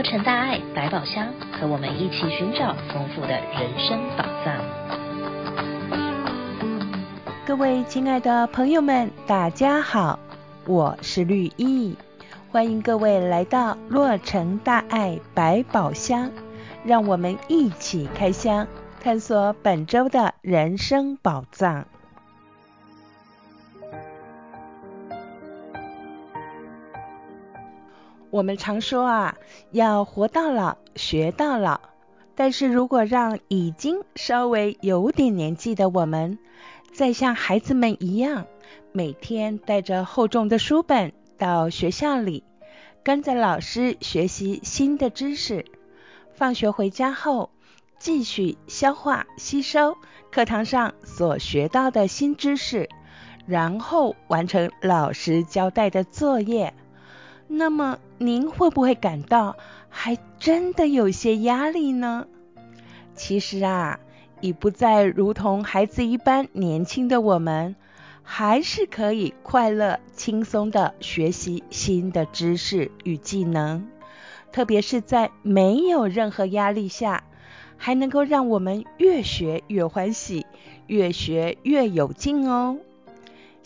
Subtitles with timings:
[0.00, 4.56] 洛城大爱百宝箱，和我们一起寻找丰富的人生宝藏。
[7.44, 10.18] 各位亲爱的朋友们，大家好，
[10.66, 11.98] 我是绿意，
[12.50, 16.30] 欢迎各位来到洛城大爱百宝箱，
[16.82, 18.66] 让我们一起开箱，
[19.02, 21.84] 探索本周的人生宝藏。
[28.30, 29.36] 我们常说啊，
[29.72, 31.80] 要活到老，学到老。
[32.36, 36.38] 但是如果让已经稍微有点年纪的我们，
[36.92, 38.46] 再像孩子们一样，
[38.92, 42.44] 每天带着厚重的书本到学校里，
[43.02, 45.64] 跟着老师学习新的知识，
[46.32, 47.50] 放学回家后
[47.98, 49.96] 继续消化吸收
[50.30, 52.88] 课堂上所学到的新知识，
[53.44, 56.72] 然后完成老师交代的作业。
[57.52, 59.56] 那么您会不会感到
[59.88, 62.28] 还真的有些压力呢？
[63.16, 63.98] 其实啊，
[64.40, 67.74] 已不再如同孩子一般年轻的我们，
[68.22, 73.84] 还是可以快乐轻松地学习新的知识与技能，
[74.52, 77.24] 特别是在没有任何压力下，
[77.76, 80.46] 还能够让我们越学越欢喜，
[80.86, 82.78] 越学越有劲哦。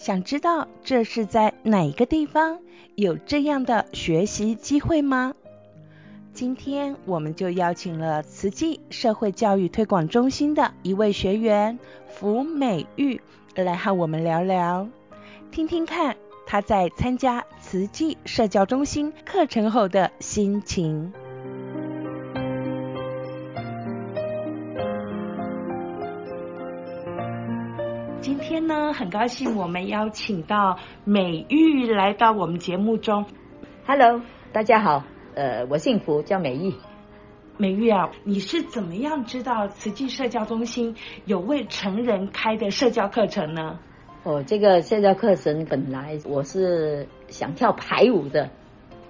[0.05, 2.58] 想知道这是在哪个地方？
[2.94, 5.33] 有这样的学习机会吗？
[6.34, 13.19] 今天我们就邀请了慈济社会教育推广中心的一位学员福美玉
[13.55, 14.86] 来和我们聊聊，
[15.50, 16.14] 听听看
[16.46, 21.14] 她在参加慈济社教中心课程后的心情。
[28.75, 33.25] 呢，很高兴我们邀请到美玉来到我们节目中。
[33.86, 34.20] Hello，
[34.53, 36.75] 大家好，呃，我姓福，叫美玉。
[37.56, 43.79] 美玉啊，你是怎么样知道慈济社交中心有为成人开的社交课程呢？
[44.24, 48.51] 哦，这个社交课程本来我是想跳排舞的，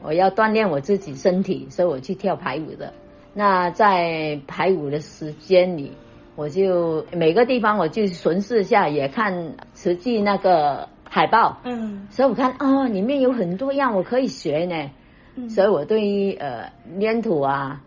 [0.03, 2.93] 我要锻炼我自己身体，所以我去跳排舞的。
[3.33, 5.93] 那在排舞的时间里。
[6.37, 14.91] 我就每个地方我就巡视一下，也看慈济那个海报，嗯，所以我看哦，里面有很多样我可以学呢，
[15.37, 17.81] 嗯，所以我对于呃粘土啊，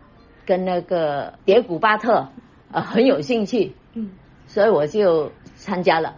[0.46, 2.28] 跟那个叠古巴特
[2.72, 4.12] 呃很有兴趣，嗯，
[4.46, 6.14] 所以我就参加了，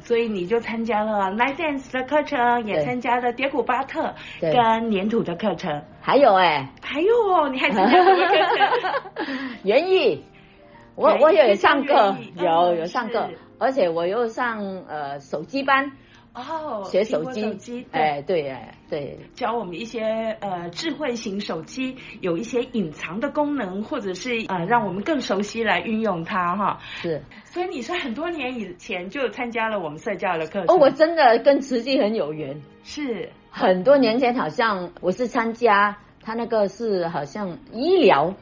[0.00, 8.34] 所以你就参加了 Line Dance 的课程，也参加了叠古巴特跟粘土的课程，还有哎，还有哦，你还参加什么课
[9.24, 9.34] 程？
[9.62, 10.24] 园艺。
[10.96, 15.92] 我我有上课，有有上课，而且我又上呃手机班，
[16.32, 20.00] 哦，学手机，哎对哎对，教我们一些
[20.40, 26.78] 呃智慧型手机有一些隐藏的功能，或者是呃让我们更熟悉来运用它哈。
[27.02, 30.74] 是，所以你是很多年以前就参加了我们社教的课程。
[30.74, 32.62] 哦，我真的跟慈济很有缘。
[32.84, 38.34] 是，很多年前好像我是参加他那个是好像医疗。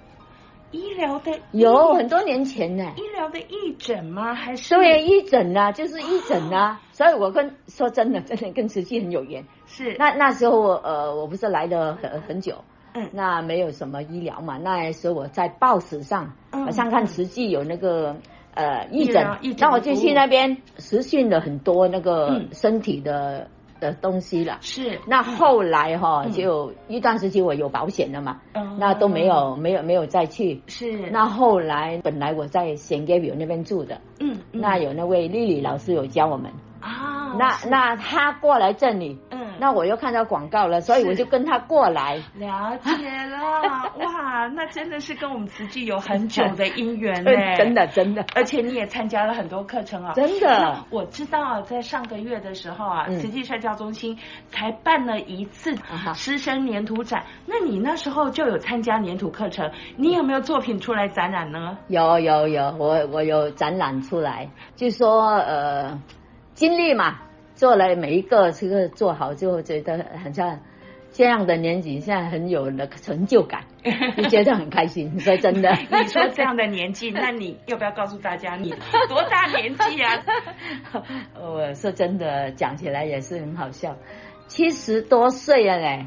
[0.75, 4.35] 医疗的有很多年前呢，医疗的义诊吗？
[4.35, 6.81] 还是对义诊啊，就是义诊啊。
[6.91, 9.45] 所以我跟说真的，真的跟慈济很有缘。
[9.67, 14.59] 是那那时候我呃，我不是来了很很久，嗯，那没有什么医疗嘛。
[14.59, 18.17] 那时候我在报纸上，好像看慈济有那个
[18.55, 19.25] 呃义诊，
[19.59, 23.49] 那我就去那边实训了很多那个身体的。
[23.81, 25.01] 的东西了，是。
[25.07, 30.63] 那后来哈、嗯，就一段时期我有保险了嘛，嗯，那都没有没有没有再去。
[30.67, 31.11] 是。
[31.11, 36.51] 那后来本来我在圣盖博那边住的，嗯，那有那位丽丽老师有教我们。
[36.81, 42.17] 啊，那那他过来这里，嗯，那我又看到广告了，所以我就跟他过来。
[42.35, 43.63] 了解了，
[43.99, 48.23] 哇，那真的是跟我们慈济有很久的姻缘 呢，真的真的。
[48.35, 50.85] 而且你也参加了很多课程啊，真的。
[50.91, 54.19] 我知道在上个月的时候啊，慈济社教中心
[54.51, 55.75] 才办了一次
[56.15, 61.79] 师生粘土展，那你那时候就有参加粘土课程，你有没有作品出来展览呢？
[61.89, 65.99] 有有有，我我有展览出来，就说呃。
[66.53, 67.17] 经历嘛，
[67.55, 70.61] 做了每一个这个做好，之后觉得好像
[71.13, 73.63] 这样的年纪，现在很有那个成就感，
[74.19, 75.21] 就觉得很开心。
[75.21, 78.71] 说真的，你说这样的年纪，那你要不要告诉大家你
[79.09, 80.25] 多大年纪啊？
[81.41, 83.97] 我说真的，讲起来也是很好笑，
[84.49, 86.07] 七十多岁了嘞，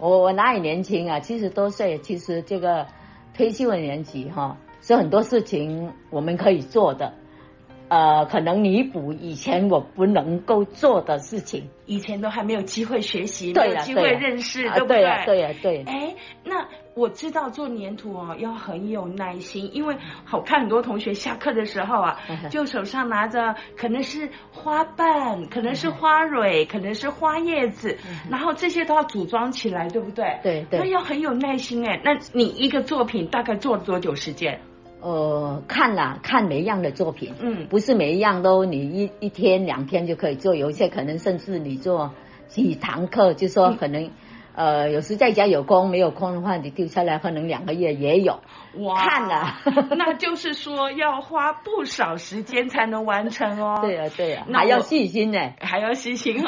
[0.00, 1.20] 我我哪里年轻啊？
[1.20, 2.86] 七十多岁，其实这个
[3.34, 7.12] 退休的年纪哈，是很多事情我们可以做的。
[7.88, 14.98] 呃，可能弥补以前我不能够做的事情，以前都还没有机会学习，对没有机会认识，对不对？
[14.98, 15.82] 对呀，对呀，对。
[15.86, 16.14] 哎，
[16.44, 22.20] 那我知道做粘土哦，要很有耐心，因为好看很多同学下课的时候啊，
[22.50, 27.96] 就手上拿着可能是花瓣，可能是花蕊，可能是花叶子，
[28.30, 30.38] 然后这些都要组装起来，对不对？
[30.42, 30.80] 对对。
[30.80, 34.60] 那要很有耐心哎，那你一个作品大概做了多久时间？
[35.00, 42.12] 呃，看了，看每一样的作品，嗯，不是每一样都你一一天两天就可以做，有一些可能甚至你做
[42.48, 44.10] 几堂课，就说可能。
[44.58, 48.40] 嗯呃，有时在家有空，没有空的话，你丢下来可能两个月也有。
[48.80, 49.54] 哇，看了，
[49.96, 53.78] 那就是说要花不少时间才能完成哦。
[53.86, 56.44] 对啊，对啊，还要细心呢， 还要细心。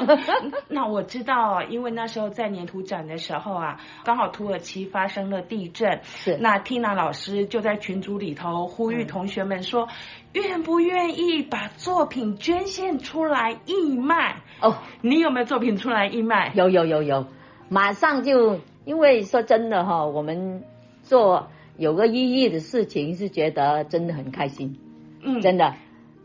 [0.66, 6.36] 那我知道，因为那时候在黏土展的时候啊，刚好土耳其发生了地震，是。
[6.40, 9.88] 那 Tina 老师就在群组里头呼吁同学们说，嗯、
[10.32, 14.42] 愿不愿意把作品捐献出来义卖？
[14.60, 16.50] 哦，你有没有作品出来义卖？
[16.56, 17.26] 有有有有。
[17.70, 20.64] 马上就，因为说真的哈，我们
[21.02, 24.76] 做有个意义的事情，是觉得真的很开心，
[25.22, 25.74] 嗯，真的。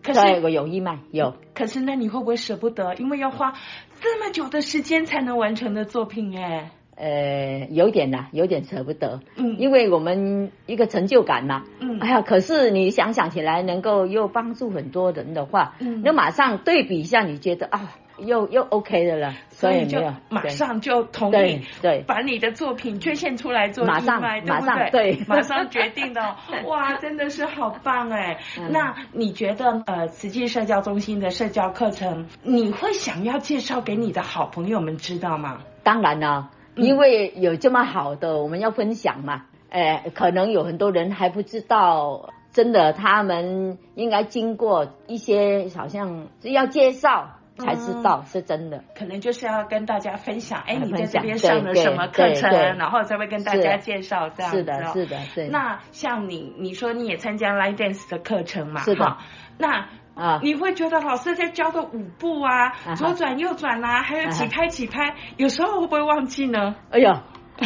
[0.03, 2.95] 可是我有义卖有，可是那你会不会舍不得？
[2.95, 3.53] 因为要花
[4.01, 6.71] 这么久的时间才能完成的作品哎。
[6.95, 17.91] 呃，有点呐，有点舍不得，嗯，因为我们一个成就感嘛，嗯，哎呀，可是你想想起来，能够又帮助很多人的话，嗯，那马上对比一下，你觉得啊。
[18.17, 24.89] 又又 OK 的了，所以就马上就同意，对，把你的作品捐献出来做义卖，对不对？
[24.91, 26.35] 对， 马上决定的，
[26.65, 28.39] 哇，真的是好棒哎！
[28.69, 35.61] 那你觉得呃，慈济社交中心的社交课程，你会想要介绍给你的好朋友们知道吗？
[35.83, 39.43] 当然了，因为有这么好的，我们要分享嘛。
[39.69, 47.39] 哎，可能有很多人还不知道，真的，他们应该经过一些，好像要介绍。
[47.57, 54.57] 才知道是真的，可能就是要跟大家分享，哎，你在这边上了什么课程，然后才会跟大家介绍这样子。
[54.57, 55.47] 是的，是的，对。
[55.47, 58.81] 那像你，你说你也参加 Line Dance 的课程嘛？
[58.83, 59.17] 是的。
[59.57, 66.75] 那啊，你会觉得老师在教的舞步啊，左转右转啊，还有起拍起拍，有时候会不会忘记呢？
[66.91, 67.09] 哎呦，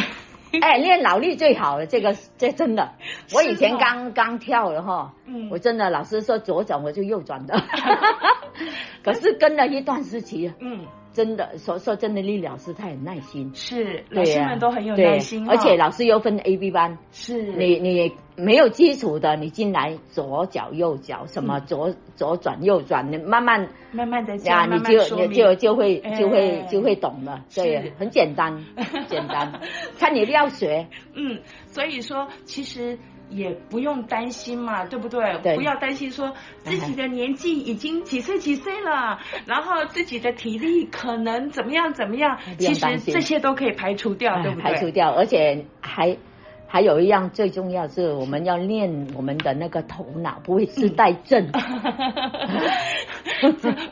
[0.60, 2.92] 哎，练脑力最好了，这个这真的。
[3.34, 7.54] 我以前刚刚跳了哈，嗯，我真的老师说左转我就右转的。
[9.02, 17.42] 可是跟了一段时期，嗯，真的说说真的，李老师他很耐心，是老师们都很有耐心，而且老师又分 A B 班，是。
[17.52, 28.64] 你你没有基础的，你进来左脚右脚什么左左转右转，你慢慢慢慢的呀，你就你就就会就会就会懂了，对，很简单，
[29.08, 29.60] 简单，
[29.98, 32.98] 看你要学，嗯，所以说其实。
[33.30, 35.38] 也不用担心嘛，对不对？
[35.42, 36.34] 对，不要担心说
[36.64, 44.62] 自己的年纪已经几岁几岁了， 然后自己的体力可能怎么样怎么样，其实这些都可以排除掉，对不对？
[44.62, 46.16] 排除掉，而且还。
[46.72, 51.50] 还有一样最重要是，我们要练我们的那个头脑，不会自带症。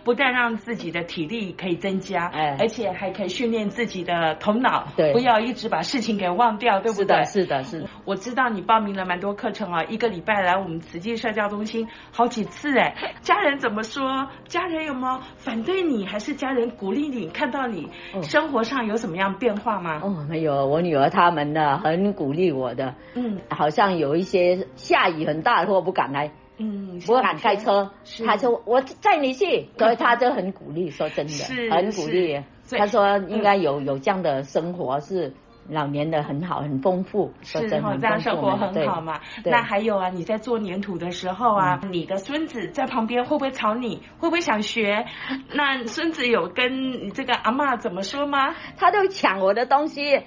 [0.05, 7.25] 不但让自己的体力可以增加，哎，而且还可以训练自己的头脑，对，不要一直把事情给忘掉，对不对？
[7.25, 7.89] 是的，是的，是的。
[8.05, 14.29] 我知道你报名了蛮多课程啊，一个礼拜来我们慈济社交中心好几次，哎，家人怎么说？
[14.47, 17.29] 家人有没有反对你，还是家人鼓励你？
[17.29, 17.89] 看到你
[18.23, 20.01] 生活上有什么样变化吗？
[20.03, 22.68] 哦，没有，我女儿他们呢很鼓励我。
[22.75, 27.91] 的，嗯，好像有一些下雨很大的话不敢来，嗯，不敢开车，
[28.27, 35.35] 他说我载你去，所以他就很鼓励，说真的， 是很鼓励，他说应该有有这样的生活是。
[35.71, 39.21] 老年的很好，很丰富，是哈，这样生活很好嘛。
[39.45, 43.97] 那还有啊，你在做粘土的时候啊，嗯、你的孙子在旁边会不会吵你？
[44.19, 45.05] 会不会想学？
[45.53, 48.55] 那孙子有跟你这个阿妈怎么说吗？
[48.79, 50.23] 他都抢我的东西。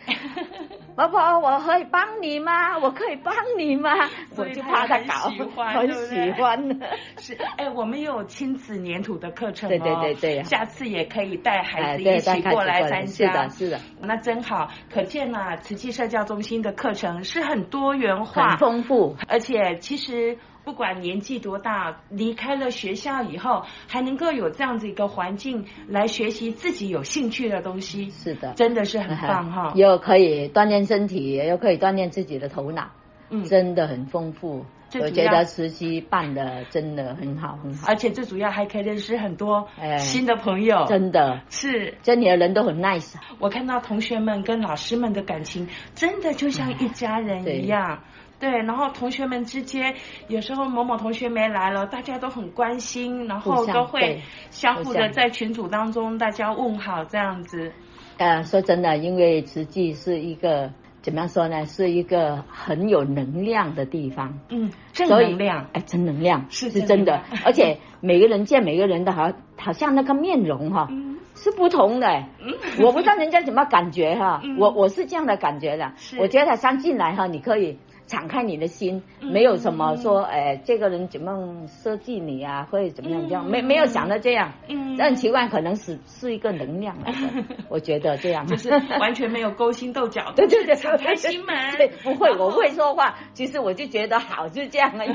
[0.95, 2.77] 婆婆，我可以帮你吗？
[2.77, 3.89] 我可以帮你吗？
[4.37, 5.31] 我就怕他搞，
[5.71, 6.79] 很喜欢。
[7.17, 9.69] 是，哎，我们有亲子粘土的课程哦。
[9.69, 10.43] 对对对对。
[10.43, 13.27] 下次也可以带孩子一起过来参加。
[13.27, 13.79] 是的，是的。
[14.01, 15.31] 那真好，可见。
[15.31, 28.09] 啊慈济社教中心的课程是很多元化、很丰富，而且其实不管年纪多大，离开了学校以后，还能够有这样子一个环境来学习自己有兴趣的东西。
[28.11, 29.73] 是的，真的是很棒哈！
[29.75, 32.89] 又可以锻炼身体，又可以锻炼自己的头脑，
[33.29, 34.65] 嗯，真的很丰富。
[34.99, 43.13] 我觉得实习办的真的很好，很好，而且最主要还可以认识很多新的朋友，哎、真的是，这里的人都很 nice。
[43.39, 48.03] 我看到同学们跟老师们的感情，真的就像一家人一样。
[48.41, 49.93] 嗯对，然后同学们之间，
[50.27, 57.71] 有时候某某同学没来了，大家都很关心，然后都会相互的在群组当中大家问好这样子。
[58.17, 60.71] 呃，说真的，因为慈济是一个
[61.01, 61.65] 怎么样说呢？
[61.65, 64.39] 是一个很有能量的地方。
[64.49, 72.07] 嗯，正能量，哎，正能量是是真的，而且每个人见每个人的好，好像那个面容哈、嗯，是不同的。
[72.39, 75.93] 嗯，我不知道人家怎么感觉哈， 嗯、我我是这样的感觉的。
[76.19, 77.77] 我觉得他刚进来哈，你可以。
[78.11, 95.13] 敞开你的心，没有什么说，哎、嗯，这个人怎么设计你啊，或者怎么样这样，没没有想到这样，嗯，但很奇怪，可能是是一个能量来的， 我觉得这样，就是完全没有勾心斗角， 对对对，敞开心门，对，不会，我会说话，其实我就觉得好，就这样而已。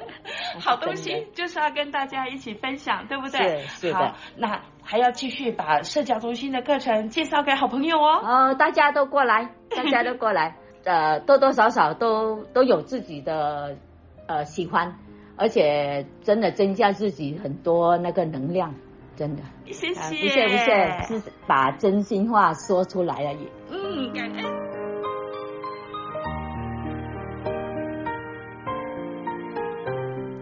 [0.58, 3.58] 好东西就是要跟大家一起分享，对不对？
[3.66, 3.96] 是是的。
[3.98, 8.20] 好，那还要继续把社交中心的课程介绍给好朋友哦。
[8.22, 10.56] 哦，大家都过来，大家都过来。
[10.84, 13.76] 呃，多多少少都都有自己的
[14.26, 14.98] 呃喜欢，
[15.36, 18.74] 而且真的增加自己很多那个能量，
[19.16, 19.42] 真的。
[19.66, 23.48] 谢谢，呃、不谢不谢，是把真心话说出来而已。
[23.70, 24.44] 嗯，感恩。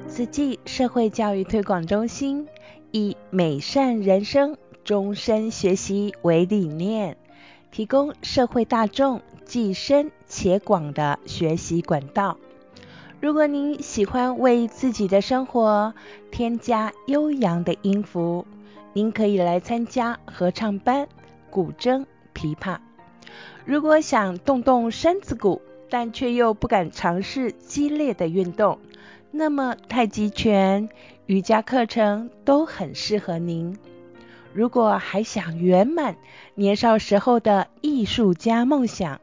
[0.08, 2.48] 慈济社会教育推广中心
[2.90, 7.16] 以美善人生、终身学习为理念，
[7.70, 12.38] 提供社会大众既深且广的学习管道。
[13.20, 15.92] 如果您喜欢为自己的生活
[16.30, 18.46] 添加悠扬的音符，
[18.94, 21.06] 您可以来参加合唱班、
[21.50, 22.78] 古筝、琵琶。
[23.66, 25.60] 如果想动动身子骨，
[25.90, 28.78] 但却又不敢尝试激烈的运动，
[29.30, 30.88] 那么太极拳、
[31.26, 33.76] 瑜伽课程都很适合您。
[34.54, 36.16] 如果还想圆满
[36.54, 39.20] 年少时候的艺术家梦想，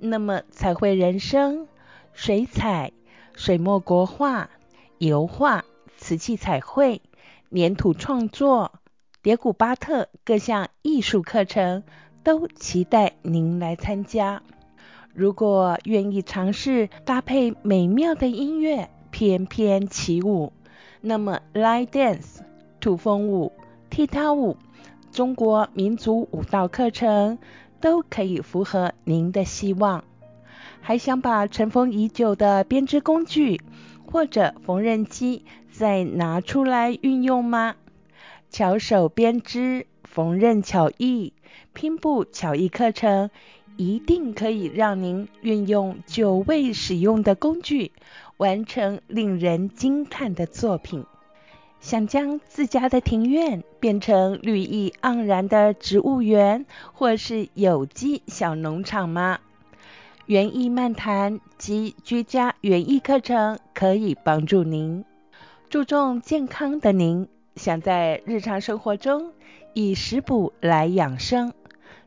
[0.00, 1.66] 那么彩绘人生、
[2.12, 2.92] 水彩、
[3.34, 4.50] 水墨国画、
[4.98, 5.64] 油画、
[5.96, 7.02] 瓷器彩绘、
[7.48, 8.72] 黏土创作、
[9.22, 11.82] 蝶谷巴特各项艺术课程
[12.22, 14.42] 都期待您来参加。
[15.14, 20.52] 如果愿意尝试搭配美妙的音乐翩翩起舞，
[21.00, 22.40] 那么 lie Dance
[22.80, 23.52] 土风舞。
[23.88, 24.58] 踢踏舞、
[25.10, 27.38] 中国民族舞蹈课程
[27.80, 30.04] 都可以符合您的希望。
[30.80, 33.60] 还想把尘封已久的编织工具
[34.06, 37.74] 或者缝纫机再拿出来运用吗？
[38.50, 41.32] 巧手编织、缝纫巧艺、
[41.72, 43.30] 拼布巧艺课程
[43.76, 47.92] 一定可以让您运用久未使用的工具，
[48.36, 51.04] 完成令人惊叹的作品。
[51.80, 59.38] 想将自家的庭院变成绿意盎然的植物园，或是有机小农场吗？
[60.26, 65.04] 园艺漫谈及居家园艺课程可以帮助您。
[65.70, 69.32] 注重健康的您，想在日常生活中
[69.72, 71.52] 以食补来养生，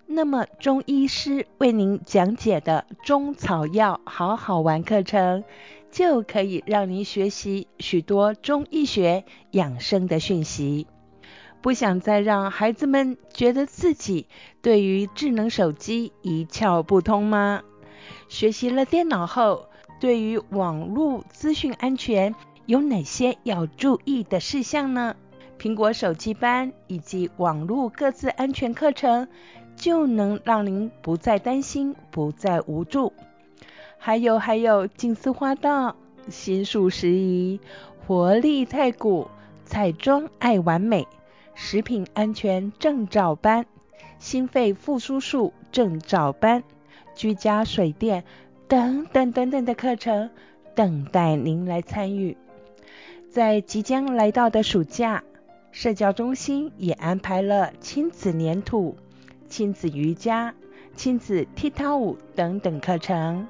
[0.05, 5.45] 那么中医师为您讲解的中草药好好玩课程。
[5.91, 10.87] 就可以让您学习许多中医学养生的讯息。
[11.61, 14.27] 不想再让孩子们觉得自己
[14.61, 17.63] 对于智能手机一窍不通吗？
[18.29, 19.67] 学习了电脑后，
[19.99, 22.33] 对于网络资讯安全
[22.65, 25.15] 有哪些要注意的事项呢？
[25.59, 29.27] 苹果手机班以及网络各自安全课程，
[29.75, 33.11] 就能让您不再担心，不再无助。
[34.01, 35.95] 还有还有，金丝花道、
[36.29, 37.59] 心术时宜、
[38.07, 39.27] 活力太古、
[39.65, 41.05] 彩妆爱完美、
[41.53, 43.65] 食品安全证照班、
[44.17, 46.63] 心肺复苏术证照班、
[47.13, 48.23] 居家水电
[48.69, 50.29] 等等等等的课程，
[50.73, 52.37] 等待您来参与。
[53.29, 55.23] 在即将来到的暑假，
[55.71, 58.97] 社交中心也安排了亲子黏土、
[59.47, 60.55] 亲子瑜伽、
[60.95, 63.45] 亲子踢踏舞等等课程。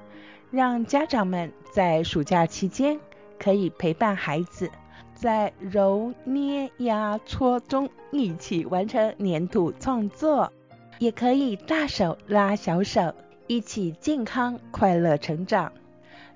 [0.52, 3.00] 让家长们在暑假期间
[3.38, 4.72] 可以陪伴孩子，
[5.14, 10.52] 在揉捏压搓中一起完成黏土创作，
[10.98, 13.14] 也可以大手拉小手，
[13.46, 15.72] 一起健康快乐成长。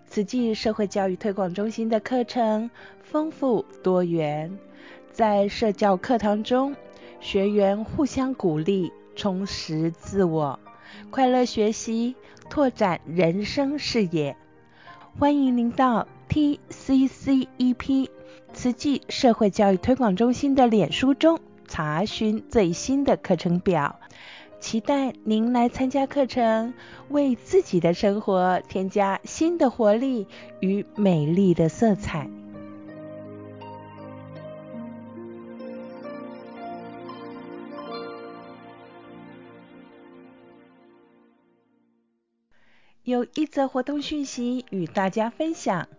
[0.05, 2.70] 慈济社会教育推广中心的课程
[3.01, 4.60] 丰富多元，
[5.12, 6.75] 在社教课堂中，
[7.20, 10.60] 学员互相鼓励，充实自我。
[11.10, 12.16] 快乐学习，
[12.50, 14.36] 拓展人生视野。
[15.20, 18.10] 欢迎您到 TCCEP
[18.54, 24.00] 慈济社会教育推广中心的脸书中查询最新的课程表。
[24.60, 26.74] 期待您来参加课程，
[27.10, 30.26] 为自己的生活添加新的活力
[30.62, 32.30] 与美丽的色彩。
[43.03, 45.89] 有一则活动讯息与大家分享：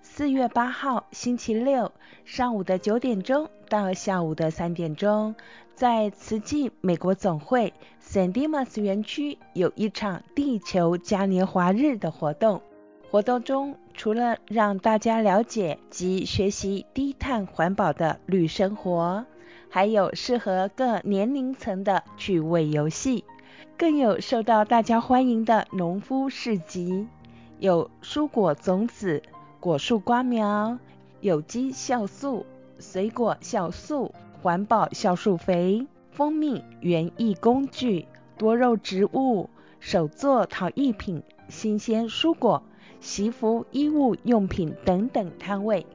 [0.00, 1.90] 四月八号星期六
[2.24, 5.34] 上午的九点钟到下午的三点钟，
[5.74, 12.62] 在慈济美国总会 San Dimas 园区有一场地球嘉年华日的活动。
[13.10, 19.26] 活动中除了让大家了解及学习低碳环保的绿生活，
[19.68, 23.24] 还有适合各年龄层的趣味游戏。
[23.78, 27.06] 更有受到大家欢迎的农夫市集，
[27.58, 29.22] 有蔬果种子、
[29.60, 30.78] 果树瓜苗、
[31.20, 32.46] 有机酵素、
[32.78, 39.50] 水果酵素、环保酵素肥、蜂蜜园艺工具、多肉植物、
[39.80, 42.62] 手作陶艺品、新鲜蔬果、
[43.00, 45.86] 习服衣物用品等等摊位，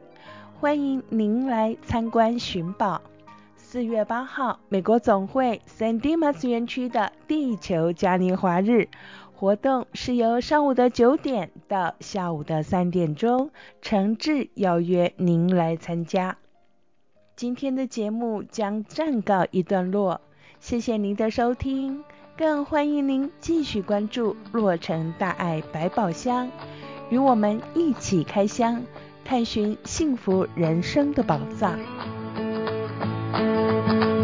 [0.59, 3.01] 欢迎您来参观寻宝。
[3.69, 8.87] 四月八号，美国总会 San Dimas 园区的地球嘉年华日
[9.33, 16.37] 活动是由上午的九点到下午的三点钟，诚挚邀约您来参加。
[17.35, 20.21] 今天的节目将暂告一段落，
[20.61, 22.05] 谢谢您的收听，
[22.37, 26.49] 更欢迎您继续关注洛城大爱百宝箱，
[27.09, 28.81] 与我们一起开箱，
[29.25, 31.77] 探寻幸福人生的宝藏。
[33.37, 34.16] うん。